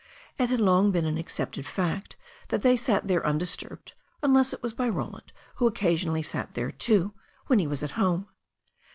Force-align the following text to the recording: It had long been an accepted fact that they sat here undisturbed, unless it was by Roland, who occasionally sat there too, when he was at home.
It 0.39 0.49
had 0.49 0.59
long 0.59 0.89
been 0.89 1.05
an 1.05 1.19
accepted 1.19 1.67
fact 1.67 2.15
that 2.47 2.63
they 2.63 2.75
sat 2.75 3.07
here 3.07 3.21
undisturbed, 3.23 3.93
unless 4.23 4.51
it 4.51 4.63
was 4.63 4.73
by 4.73 4.89
Roland, 4.89 5.31
who 5.57 5.67
occasionally 5.67 6.23
sat 6.23 6.55
there 6.55 6.71
too, 6.71 7.13
when 7.45 7.59
he 7.59 7.67
was 7.67 7.83
at 7.83 7.91
home. 7.91 8.27